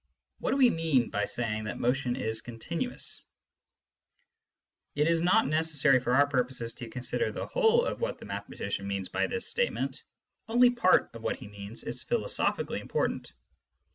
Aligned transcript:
What 0.39 0.49
do 0.49 0.57
we 0.57 0.71
mean 0.71 1.11
by 1.11 1.25
saying 1.25 1.65
that 1.65 1.75
the 1.75 1.79
motion 1.79 2.15
is 2.15 2.41
continuous? 2.41 3.21
It 4.95 5.07
is 5.07 5.21
not 5.21 5.45
necessary 5.45 5.99
for 5.99 6.15
our 6.15 6.25
purposes 6.25 6.73
to 6.73 6.89
consider 6.89 7.31
the 7.31 7.45
whole 7.45 7.85
of 7.85 8.01
what 8.01 8.17
the 8.17 8.25
mathematician 8.25 8.87
means 8.87 9.09
by 9.09 9.27
this 9.27 9.47
statement: 9.47 10.01
only 10.49 10.71
part 10.71 11.11
of 11.13 11.21
what 11.21 11.35
he 11.37 11.47
means 11.47 11.83
is 11.83 12.01
philosophically 12.01 12.79
important. 12.79 13.31